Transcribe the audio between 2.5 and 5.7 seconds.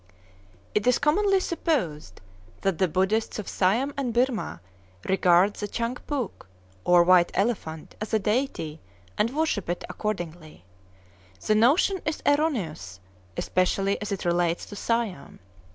that the Buddhists of Siam and Birmah regard the